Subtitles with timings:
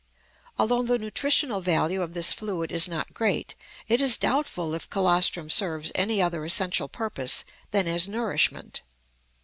[0.57, 3.55] Although the nutritional value of this fluid is not great,
[3.87, 8.81] it is doubtful if colostrum serves any other essential purpose than as nourishment.